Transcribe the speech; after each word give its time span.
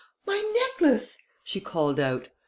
"My 0.25 0.41
necklace!" 0.79 1.19
she 1.43 1.61
called 1.61 1.99
out. 1.99 2.29